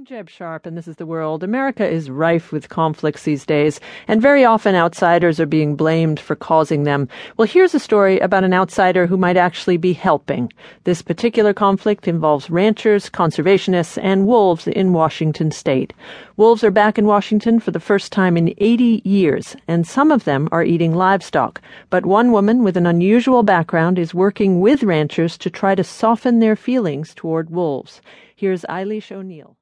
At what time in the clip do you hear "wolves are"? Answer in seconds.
16.38-16.70